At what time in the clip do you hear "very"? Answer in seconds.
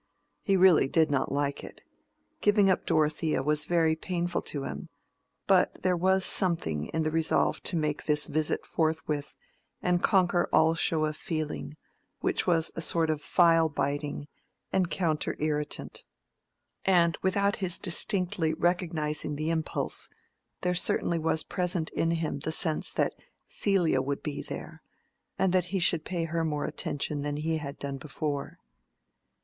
3.65-3.95